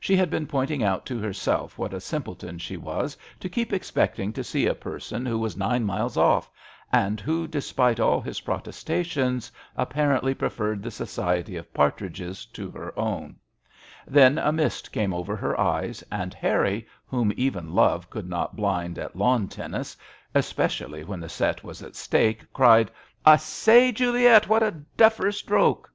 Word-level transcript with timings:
She 0.00 0.16
had 0.16 0.30
been 0.30 0.46
pointing 0.46 0.82
out 0.82 1.04
to 1.04 1.18
herself 1.18 1.76
what 1.76 1.92
a 1.92 2.00
simpleton 2.00 2.56
she 2.56 2.78
was 2.78 3.14
to 3.40 3.48
keep 3.50 3.74
expecting 3.74 4.32
to 4.32 4.42
see 4.42 4.66
a 4.66 4.74
person 4.74 5.26
who 5.26 5.38
was 5.38 5.54
nine 5.54 5.84
miles 5.84 6.16
off, 6.16 6.48
and 6.90 7.20
who, 7.20 7.46
despite 7.46 8.00
all 8.00 8.22
his 8.22 8.40
pro 8.40 8.56
testations, 8.58 9.50
apparently 9.76 10.32
preferred 10.32 10.82
the 10.82 10.90
society 10.90 11.56
of 11.58 11.74
partridges 11.74 12.46
to 12.46 12.70
her 12.70 12.98
own; 12.98 13.36
then 14.06 14.38
a 14.38 14.50
mist 14.50 14.92
came 14.92 15.12
over 15.12 15.36
her 15.36 15.60
eyes, 15.60 16.02
and 16.10 16.32
Harry, 16.32 16.86
whom 17.06 17.30
even 17.36 17.74
love 17.74 18.08
could 18.08 18.30
not 18.30 18.56
blind 18.56 18.98
at 18.98 19.14
lawn 19.14 19.46
tennis, 19.46 19.94
especially 20.34 21.04
when 21.04 21.20
the 21.20 21.28
set 21.28 21.62
was 21.62 21.82
at 21.82 21.94
stake, 21.94 22.50
cried," 22.54 22.90
I 23.26 23.36
say, 23.36 23.92
Juliet, 23.92 24.48
what 24.48 24.62
a 24.62 24.70
duffer 24.96 25.30
stroke 25.32 25.92